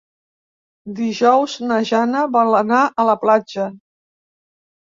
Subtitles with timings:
[0.99, 3.69] Dijous na Jana vol anar a la platja.